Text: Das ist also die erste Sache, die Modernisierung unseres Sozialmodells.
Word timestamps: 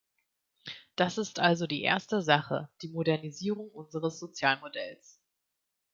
Das 0.95 1.19
ist 1.19 1.37
also 1.37 1.67
die 1.67 1.83
erste 1.83 2.23
Sache, 2.23 2.69
die 2.81 2.87
Modernisierung 2.87 3.69
unseres 3.69 4.17
Sozialmodells. 4.17 5.21